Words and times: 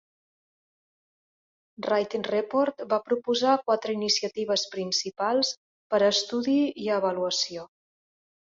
Ride 1.87 2.21
Report 2.29 2.81
va 2.95 2.99
proposar 3.11 3.53
quatre 3.69 3.95
iniciatives 3.99 4.65
principals 4.73 5.53
per 5.93 6.01
a 6.01 6.11
estudi 6.17 6.59
i 6.89 6.93
avaluació. 6.99 7.71